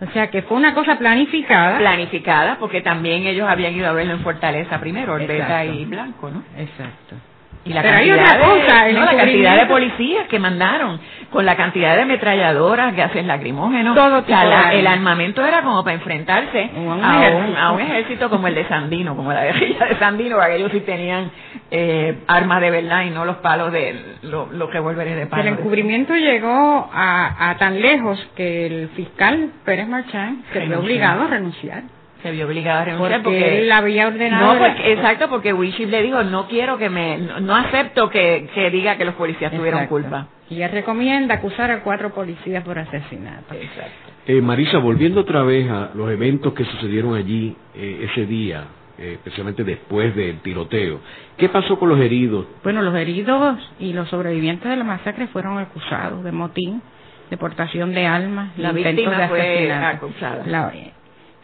[0.00, 1.78] O sea que fue una cosa planificada.
[1.78, 6.42] Planificada, porque también ellos habían ido a verlo en Fortaleza primero, Orbeta y Blanco, ¿no?
[6.56, 7.16] Exacto.
[7.62, 8.38] Y la cantidad
[8.86, 10.98] de, la cantidad de policías que mandaron,
[11.30, 14.24] con la cantidad de ametralladoras, gases lacrimógenos, todo
[14.72, 19.44] el armamento era como para enfrentarse a, un, ejército como el de Sandino, como la
[19.44, 21.30] guerrilla de Sandino, porque ellos sí tenían
[21.70, 25.42] eh, armas de verdad y no los palos de los lo revólveres de palo.
[25.42, 31.24] El encubrimiento llegó a, a tan lejos que el fiscal Pérez Marchán se vio obligado
[31.24, 31.82] a renunciar
[32.22, 34.54] se vio obligado a renunciar porque, él había ordenado.
[34.54, 38.96] No, exacto, porque Winship le dijo, no quiero que me, no, acepto que, que, diga
[38.96, 40.26] que los policías tuvieron culpa.
[40.50, 43.54] Y él recomienda acusar a cuatro policías por asesinato.
[43.54, 44.10] Exacto.
[44.26, 48.64] Eh, Marisa, volviendo otra vez a los eventos que sucedieron allí eh, ese día,
[48.98, 51.00] eh, especialmente después del tiroteo,
[51.36, 52.46] ¿qué pasó con los heridos?
[52.62, 56.82] Bueno, los heridos y los sobrevivientes de la masacre fueron acusados de motín,
[57.30, 60.44] deportación de armas, la víctima fue acusada.
[60.46, 60.72] La,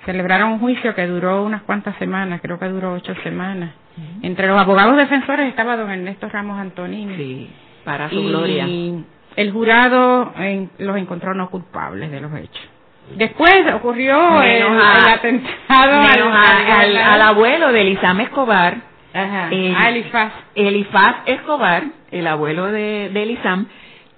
[0.07, 3.75] celebraron un juicio que duró unas cuantas semanas, creo que duró ocho semanas.
[4.23, 7.17] Entre los abogados defensores estaba don Ernesto Ramos Antonini.
[7.17, 7.51] Sí,
[7.85, 8.67] para su gloria.
[8.67, 10.33] Y el jurado
[10.79, 12.69] los encontró no culpables de los hechos.
[13.17, 18.77] Después ocurrió el, atentado al, abuelo de Elizame Escobar,
[19.15, 20.33] Ajá, Elifaz.
[20.55, 23.67] Elifaz Escobar, el abuelo de, de Elizam,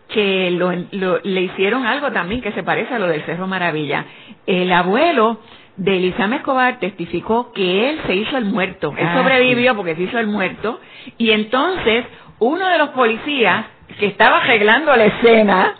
[0.08, 4.06] que lo, le hicieron algo también que se parece a lo del Cerro Maravilla.
[4.46, 5.40] El abuelo
[5.78, 8.92] de Elizame Escobar testificó que él se hizo el muerto.
[8.96, 10.80] Él ah, sobrevivió porque se hizo el muerto.
[11.16, 12.04] Y entonces,
[12.40, 13.66] uno de los policías
[13.98, 15.76] que estaba arreglando la escena,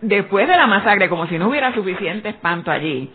[0.00, 3.10] después de la masacre, como si no hubiera suficiente espanto allí,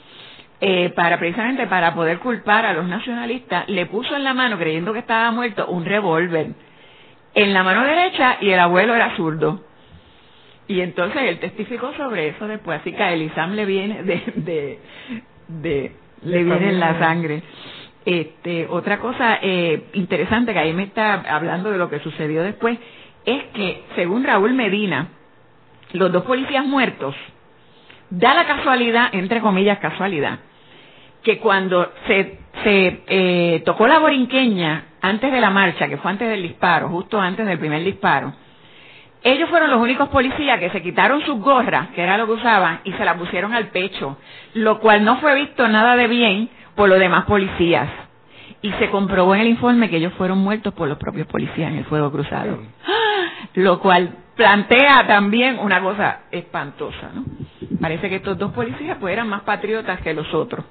[0.62, 4.94] eh, para precisamente para poder culpar a los nacionalistas, le puso en la mano, creyendo
[4.94, 6.52] que estaba muerto, un revólver
[7.34, 9.64] en la mano derecha y el abuelo era zurdo.
[10.68, 14.80] Y entonces él testificó sobre eso después, así que a Elizam le viene de, de,
[15.48, 17.44] de le viene en la sangre.
[18.06, 22.78] Este, otra cosa eh, interesante que ahí me está hablando de lo que sucedió después
[23.26, 25.08] es que, según Raúl Medina,
[25.94, 27.16] los dos policías muertos,
[28.10, 30.40] da la casualidad, entre comillas casualidad,
[31.24, 36.28] que cuando se, se eh, tocó la borinqueña antes de la marcha, que fue antes
[36.28, 38.34] del disparo, justo antes del primer disparo,
[39.24, 42.82] ellos fueron los únicos policías que se quitaron sus gorras, que era lo que usaban,
[42.84, 44.18] y se las pusieron al pecho,
[44.54, 47.90] lo cual no fue visto nada de bien por los demás policías.
[48.62, 51.80] Y se comprobó en el informe que ellos fueron muertos por los propios policías en
[51.80, 52.60] el fuego cruzado.
[53.56, 57.24] Lo cual plantea también una cosa espantosa, ¿no?
[57.80, 60.66] Parece que estos dos policías pues eran más patriotas que los otros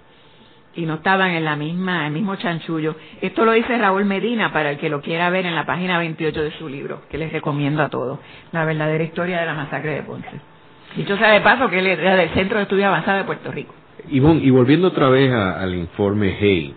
[0.74, 2.96] y no estaban en la misma, el mismo chanchullo.
[3.20, 6.42] Esto lo dice Raúl Medina para el que lo quiera ver en la página 28
[6.42, 8.18] de su libro, que les recomiendo a todos,
[8.52, 10.40] la verdadera historia de la masacre de Ponce.
[10.96, 13.74] Dicho sea de paso que él era del Centro de Estudio Avanzado de Puerto Rico.
[14.10, 16.74] Y, y volviendo otra vez al informe Hay,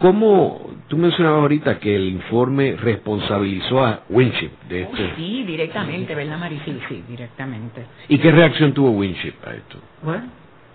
[0.00, 4.96] ¿cómo tú mencionabas ahorita que el informe responsabilizó a Winship de esto?
[5.16, 6.80] sí, directamente, ¿verdad, Maricel?
[6.88, 7.84] Sí, sí, directamente.
[8.08, 9.78] ¿Y qué reacción tuvo Winship a esto?
[10.02, 10.24] Bueno,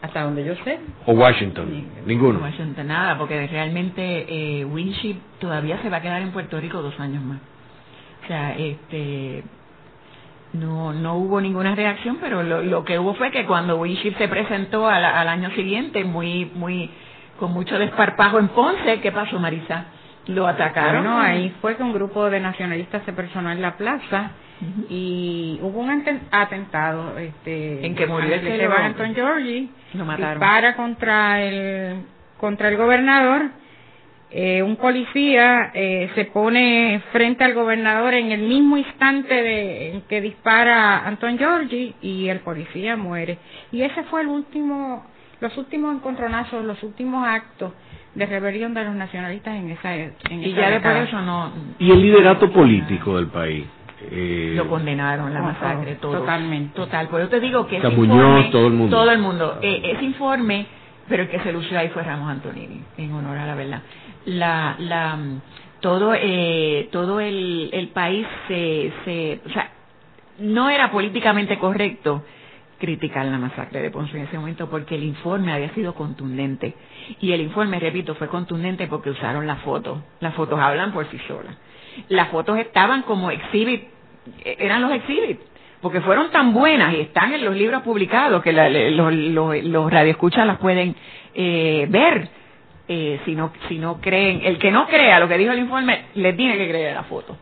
[0.01, 0.79] hasta donde yo sé.
[1.05, 1.85] ¿O Washington?
[2.05, 2.39] Ninguno.
[2.39, 4.25] Washington, nada, porque realmente
[4.62, 7.39] eh, Winship todavía se va a quedar en Puerto Rico dos años más.
[8.23, 9.43] O sea, este
[10.53, 14.27] no no hubo ninguna reacción, pero lo, lo que hubo fue que cuando Winship se
[14.27, 16.89] presentó al, al año siguiente, muy muy
[17.39, 19.85] con mucho desparpajo en Ponce, ¿qué pasó, Marisa?
[20.27, 21.03] Lo atacaron.
[21.03, 24.31] Bueno, ahí fue que un grupo de nacionalistas se personó en la plaza
[24.89, 30.39] y hubo un atentado este en que murió el que Anton Giorgi lo mataron.
[30.39, 32.02] para contra el
[32.38, 33.50] contra el gobernador.
[34.32, 40.02] Eh, un policía eh, se pone frente al gobernador en el mismo instante de, en
[40.02, 43.39] que dispara Anton Giorgi y el policía muere.
[43.72, 45.04] Y ese fue el último,
[45.41, 47.74] los últimos encontronazos, los últimos actos
[48.13, 51.91] de rebelión de los nacionalistas en esa en y ya después de eso no y
[51.91, 53.65] el liderato político del país
[54.12, 56.19] eh, lo condenaron la masacre todo.
[56.19, 56.75] totalmente.
[56.75, 58.97] Total por eso te digo que ese informe, todo el mundo.
[58.97, 59.59] todo el mundo.
[59.62, 60.65] Eh, ese informe
[61.09, 63.81] pero el que se lució ahí fue Ramos Antonini en honor a la verdad.
[64.25, 65.17] La la
[65.81, 69.71] todo eh, todo el, el país se, se o sea
[70.38, 72.23] no era políticamente correcto
[72.79, 76.75] criticar la masacre de Ponce en ese momento porque el informe había sido contundente.
[77.19, 81.17] Y el informe repito fue contundente porque usaron las fotos las fotos hablan por sí
[81.27, 81.57] solas
[82.09, 83.83] las fotos estaban como exhibit
[84.43, 85.41] eran los exhibits
[85.81, 89.91] porque fueron tan buenas y están en los libros publicados que la, los, los, los
[89.91, 90.95] radioescuchas las pueden
[91.33, 92.29] eh, ver.
[92.91, 96.05] Eh, si no si no creen el que no crea lo que dijo el informe
[96.15, 97.38] le tiene que creer la foto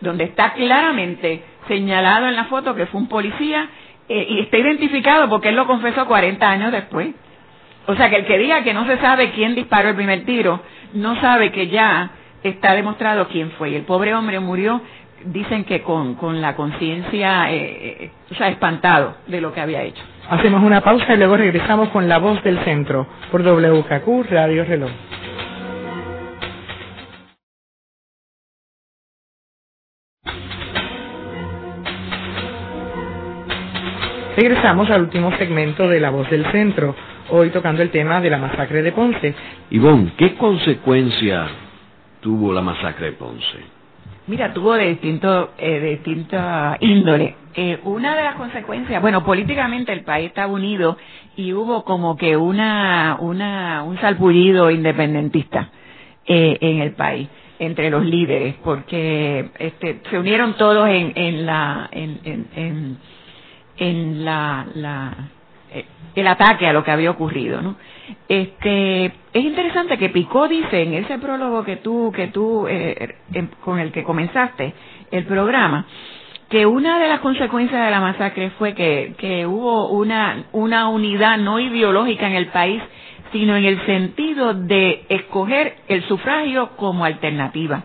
[0.00, 3.68] donde está claramente señalado en la foto que fue un policía
[4.08, 7.08] eh, y está identificado porque él lo confesó 40 años después.
[7.86, 10.60] O sea que el que diga que no se sabe quién disparó el primer tiro
[10.94, 12.10] no sabe que ya
[12.42, 14.80] está demostrado quién fue y el pobre hombre murió
[15.24, 20.02] dicen que con, con la conciencia, eh, o sea, espantado de lo que había hecho.
[20.28, 24.90] Hacemos una pausa y luego regresamos con La Voz del Centro por WKQ Radio Reloj.
[34.36, 36.94] Regresamos al último segmento de La Voz del Centro,
[37.28, 39.34] hoy tocando el tema de la masacre de Ponce.
[39.70, 41.46] Ivonne, ¿qué consecuencia
[42.20, 43.80] tuvo la masacre de Ponce?
[44.26, 47.36] Mira, tuvo de distinto, eh, de distinta índole.
[47.54, 50.96] Eh, una de las consecuencias, bueno, políticamente el país estaba unido
[51.36, 55.70] y hubo como que una, una, un salpullido independentista
[56.26, 57.28] eh, en el país
[57.58, 62.20] entre los líderes, porque este, se unieron todos en, en la, en,
[62.54, 62.98] en,
[63.76, 65.12] en, la, la
[66.14, 67.76] el ataque a lo que había ocurrido, ¿no?
[68.28, 73.48] Este, es interesante que Picó dice en ese prólogo que tú, que tú, eh, em,
[73.64, 74.74] con el que comenzaste
[75.10, 75.86] el programa,
[76.48, 81.38] que una de las consecuencias de la masacre fue que, que hubo una, una unidad
[81.38, 82.82] no ideológica en el país,
[83.32, 87.84] sino en el sentido de escoger el sufragio como alternativa.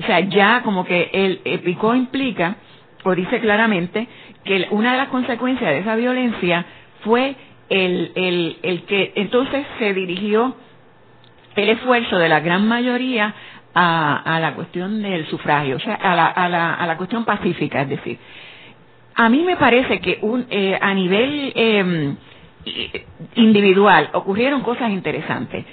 [0.00, 2.56] O sea, ya como que el Picó implica,
[3.04, 4.08] o dice claramente,
[4.44, 6.64] que una de las consecuencias de esa violencia
[7.00, 7.36] fue
[7.68, 10.56] el, el, el que entonces se dirigió
[11.56, 13.34] el esfuerzo de la gran mayoría
[13.74, 17.24] a, a la cuestión del sufragio, o sea, a la, a la, a la cuestión
[17.24, 18.18] pacífica, es decir,
[19.14, 22.14] a mí me parece que un, eh, a nivel eh,
[23.34, 25.64] individual ocurrieron cosas interesantes.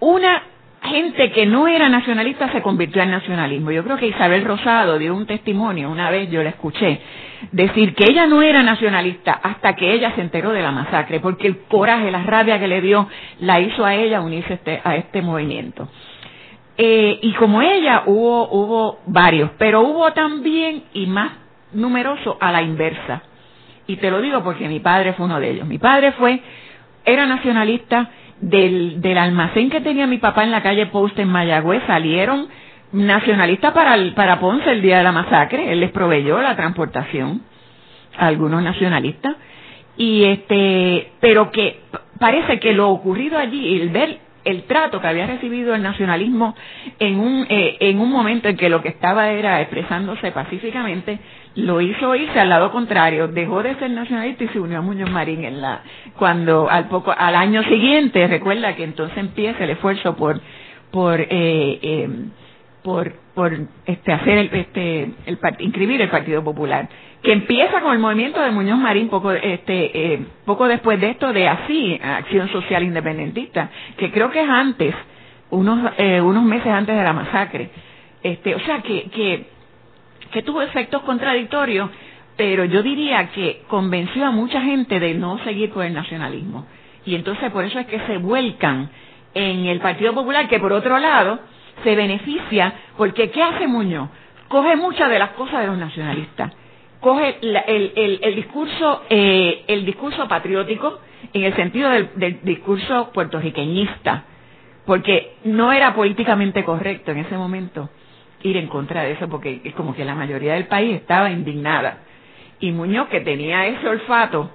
[0.00, 0.42] Una
[0.82, 3.70] gente que no era nacionalista se convirtió en nacionalismo.
[3.70, 7.00] Yo creo que Isabel Rosado dio un testimonio, una vez yo la escuché,
[7.52, 11.46] decir que ella no era nacionalista hasta que ella se enteró de la masacre, porque
[11.46, 13.08] el coraje, la rabia que le dio,
[13.40, 15.88] la hizo a ella unirse este, a este movimiento.
[16.76, 21.32] Eh, y como ella hubo, hubo varios, pero hubo también, y más
[21.72, 23.22] numeroso, a la inversa.
[23.86, 25.66] Y te lo digo porque mi padre fue uno de ellos.
[25.66, 26.40] Mi padre fue,
[27.04, 31.82] era nacionalista, del, del almacén que tenía mi papá en la calle Post en Mayagüez
[31.86, 32.48] salieron
[32.92, 35.72] nacionalistas para, para Ponce el día de la masacre.
[35.72, 37.42] Él les proveyó la transportación
[38.16, 39.36] a algunos nacionalistas.
[39.96, 41.80] Y este, pero que
[42.18, 46.54] parece que lo ocurrido allí, el ver el trato que había recibido el nacionalismo
[46.98, 51.18] en un, eh, en un momento en que lo que estaba era expresándose pacíficamente,
[51.56, 55.10] lo hizo irse al lado contrario, dejó de ser nacionalista y se unió a Muñoz
[55.10, 55.82] Marín en la,
[56.16, 60.40] cuando al poco, al año siguiente, recuerda que entonces empieza el esfuerzo por,
[60.92, 62.08] por, eh, eh,
[62.88, 63.52] por, por
[63.84, 66.88] este, hacer el, este, el, inscribir el Partido Popular,
[67.22, 71.30] que empieza con el movimiento de Muñoz Marín poco, este, eh, poco después de esto
[71.34, 74.94] de así, Acción Social Independentista, que creo que es antes,
[75.50, 77.68] unos, eh, unos meses antes de la masacre.
[78.22, 79.44] Este, o sea que,
[80.32, 81.90] que, tuvo efectos contradictorios,
[82.38, 86.66] pero yo diría que convenció a mucha gente de no seguir por el nacionalismo.
[87.04, 88.88] Y entonces por eso es que se vuelcan
[89.34, 91.38] en el Partido Popular, que por otro lado,
[91.82, 94.08] se beneficia porque ¿qué hace Muñoz?
[94.48, 96.52] Coge muchas de las cosas de los nacionalistas.
[97.00, 100.98] Coge el, discurso eh, el discurso patriótico
[101.32, 104.24] en el sentido del, del discurso puertorriqueñista
[104.86, 107.90] porque no era políticamente correcto en ese momento
[108.42, 111.98] ir en contra de eso porque es como que la mayoría del país estaba indignada.
[112.58, 114.50] Y Muñoz que tenía ese olfato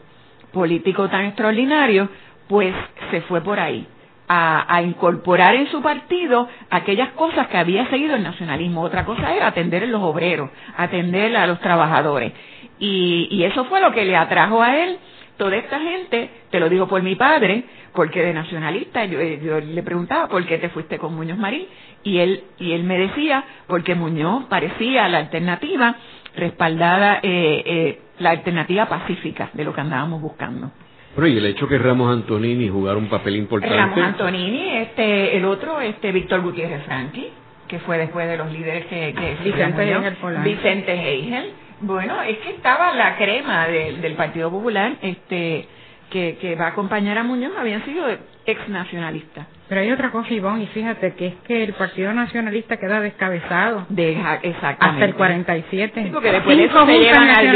[0.51, 2.09] político tan extraordinario
[2.47, 2.73] pues
[3.11, 3.87] se fue por ahí
[4.33, 8.81] a, incorporar en su partido aquellas cosas que había seguido el nacionalismo.
[8.81, 12.33] Otra cosa era atender a los obreros, atender a los trabajadores.
[12.79, 14.97] Y, y eso fue lo que le atrajo a él
[15.37, 17.63] toda esta gente, te lo digo por mi padre,
[17.93, 21.65] porque de nacionalista, yo, eh, yo, le preguntaba por qué te fuiste con Muñoz Marín,
[22.03, 25.95] y él, y él me decía, porque Muñoz parecía la alternativa
[26.35, 30.71] respaldada, eh, eh, la alternativa pacífica de lo que andábamos buscando.
[31.15, 33.75] Pero y el hecho que Ramos Antonini jugara un papel importante.
[33.75, 37.29] Ramos Antonini, este, el otro, este Víctor Gutiérrez Franqui,
[37.67, 41.51] que fue después de los líderes que, que Vicente Heigel, Vicente Heigel.
[41.81, 45.67] Bueno, es que estaba la crema del Partido Popular, este,
[46.09, 48.05] que, que va a acompañar a Muñoz, habían sido
[48.45, 49.47] ex nacionalistas.
[49.69, 53.85] Pero hay otra cosa, Ivonne, y fíjate que es que el Partido Nacionalista queda descabezado.
[53.89, 54.85] Deja, exactamente.
[54.85, 56.03] Hasta el 47.
[56.03, 57.51] Sí, porque después de eso se llevan al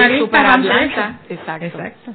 [1.29, 1.65] Exacto.
[1.65, 2.13] Exacto.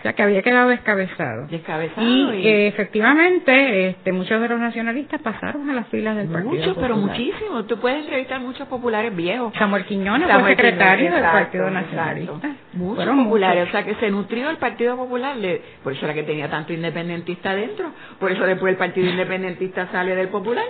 [0.00, 1.46] O sea, que había quedado descabezado.
[1.48, 2.34] Descabezado.
[2.34, 6.96] Y, efectivamente, este, muchos de los nacionalistas pasaron a las filas del Partido Muchos, pero
[6.96, 7.66] muchísimos.
[7.66, 9.52] Tú puedes entrevistar muchos populares viejos.
[9.58, 12.48] Samuel Quiñones fue secretario del Partido Nacionalista.
[12.72, 13.68] Muchos populares.
[13.68, 15.36] O sea, que se nutrió el Partido Popular.
[15.84, 17.92] por eso era que tenía tanto independentista dentro.
[18.18, 20.64] Por eso después el Partido Independentista sale del Popular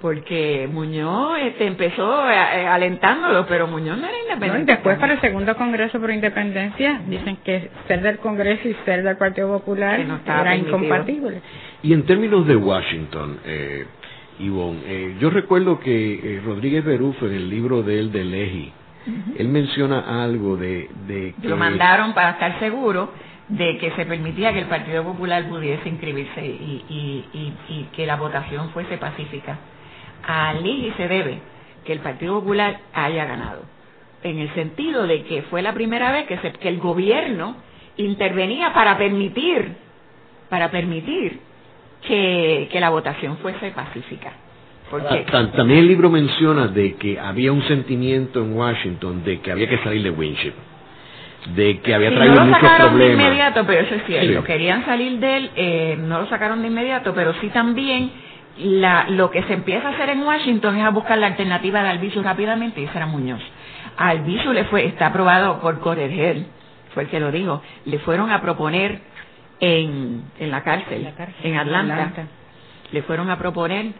[0.00, 4.72] porque Muñoz este, empezó eh, alentándolo, pero Muñoz no era independiente.
[4.72, 9.16] después para el segundo Congreso por Independencia dicen que ser del Congreso y ser del
[9.16, 11.40] Partido Popular era incompatible.
[11.82, 13.86] Y en términos de Washington, eh,
[14.40, 18.72] Ivonne, eh, yo recuerdo que eh, Rodríguez Berufo en el libro de él de Leji,
[19.38, 21.48] él menciona algo de, de que...
[21.48, 23.12] Lo mandaron para estar seguro
[23.48, 28.04] de que se permitía que el Partido Popular pudiese inscribirse y, y, y, y que
[28.04, 29.58] la votación fuese pacífica
[30.24, 31.38] a Lili se debe
[31.84, 33.62] que el Partido Popular haya ganado,
[34.22, 37.56] en el sentido de que fue la primera vez que, que el gobierno
[37.96, 39.76] intervenía para permitir,
[40.48, 41.40] para permitir
[42.06, 44.32] que, que la votación fuese pacífica.
[44.90, 49.68] Porque, también el libro menciona de que había un sentimiento en Washington de que había
[49.68, 50.52] que salir de Winship,
[51.56, 55.18] de que había traído no lo sacaron de inmediato, pero eso es cierto, querían salir
[55.18, 58.12] de él, eh, no lo sacaron de inmediato, pero sí también
[58.58, 61.88] la, lo que se empieza a hacer en Washington es a buscar la alternativa de
[61.90, 63.42] Albizu rápidamente y ese era Muñoz.
[63.96, 66.46] A Albizu le fue, está aprobado por Corregel,
[66.94, 69.00] fue el que lo dijo, le fueron a proponer
[69.60, 72.12] en, en la cárcel, en Atlanta,
[72.92, 73.92] le fueron a proponer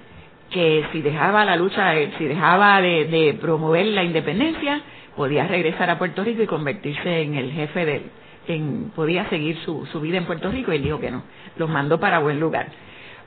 [0.51, 4.81] que si dejaba la lucha, si dejaba de, de, promover la independencia,
[5.17, 8.03] podía regresar a Puerto Rico y convertirse en el jefe del,
[8.47, 11.25] en, podía seguir su, su vida en Puerto Rico y él dijo que no,
[11.57, 12.69] los mandó para buen lugar.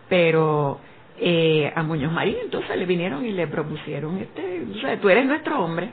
[0.08, 0.80] Pero
[1.22, 5.26] eh, a Muñoz Marín, entonces le vinieron y le propusieron, este, o sea, tú eres
[5.26, 5.90] nuestro hombre.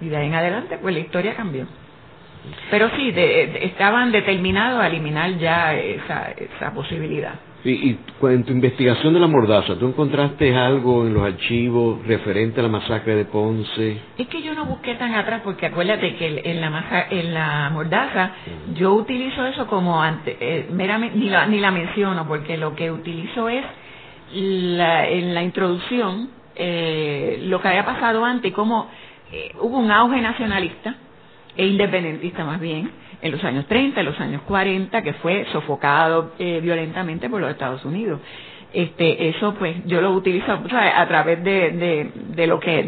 [0.00, 1.66] Y de ahí en adelante, pues la historia cambió.
[2.70, 7.34] Pero sí, estaban determinados a eliminar ya esa, esa posibilidad.
[7.64, 12.60] Y, y en tu investigación de la mordaza, ¿tú encontraste algo en los archivos referente
[12.60, 13.98] a la masacre de Ponce?
[14.18, 18.32] Es que yo no busqué tan atrás porque acuérdate que en la en la mordaza
[18.74, 22.90] yo utilizo eso como antes, eh, meramente, ni la, ni la menciono porque lo que
[22.90, 23.64] utilizo es
[24.32, 28.88] la, en la introducción eh, lo que había pasado antes, cómo
[29.32, 30.94] eh, hubo un auge nacionalista
[31.56, 32.90] e independentista más bien
[33.22, 37.50] en los años 30, en los años 40, que fue sofocado eh, violentamente por los
[37.50, 38.20] Estados Unidos.
[38.72, 42.82] Este, eso pues yo lo utilizo a través de, de, de lo que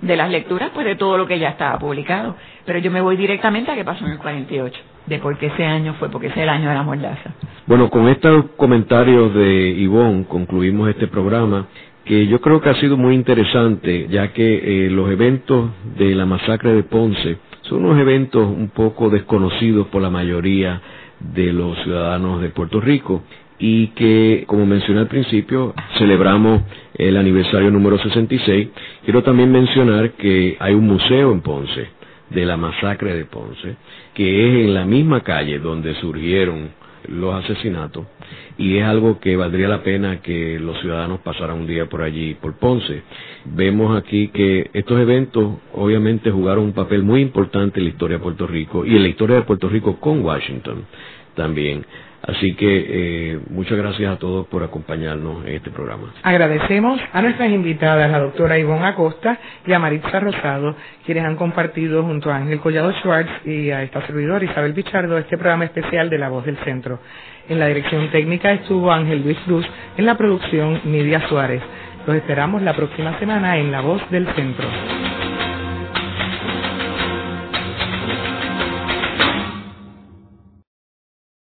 [0.00, 2.36] de, las lecturas pues de todo lo que ya estaba publicado.
[2.64, 5.64] Pero yo me voy directamente a qué pasó en el 48 de por qué ese
[5.64, 7.34] año fue porque ese es el año de la mordaza
[7.66, 11.66] bueno con estos comentarios de Ivonne concluimos este programa
[12.04, 16.26] que yo creo que ha sido muy interesante ya que eh, los eventos de la
[16.26, 20.80] masacre de Ponce son unos eventos un poco desconocidos por la mayoría
[21.20, 23.22] de los ciudadanos de Puerto Rico
[23.60, 26.62] y que, como mencioné al principio, celebramos
[26.94, 28.68] el aniversario número 66.
[29.04, 31.88] Quiero también mencionar que hay un museo en Ponce
[32.30, 33.76] de la masacre de Ponce,
[34.14, 36.70] que es en la misma calle donde surgieron
[37.08, 38.06] los asesinatos
[38.58, 42.34] y es algo que valdría la pena que los ciudadanos pasaran un día por allí,
[42.34, 43.02] por Ponce.
[43.46, 48.22] Vemos aquí que estos eventos obviamente jugaron un papel muy importante en la historia de
[48.22, 50.84] Puerto Rico y en la historia de Puerto Rico con Washington
[51.34, 51.86] también.
[52.30, 56.14] Así que eh, muchas gracias a todos por acompañarnos en este programa.
[56.22, 62.04] Agradecemos a nuestras invitadas, la doctora Ivonne Acosta y a Maritza Rosado, quienes han compartido
[62.04, 66.18] junto a Ángel Collado Schwartz y a esta servidora Isabel Pichardo este programa especial de
[66.18, 67.00] La Voz del Centro.
[67.48, 69.66] En la dirección técnica estuvo Ángel Luis Cruz,
[69.96, 71.62] en la producción Nidia Suárez.
[72.06, 74.68] Los esperamos la próxima semana en La Voz del Centro.